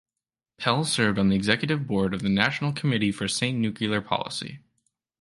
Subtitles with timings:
[0.57, 4.57] Pell served on the executive board of the National Committee for Sane Nuclear Policy.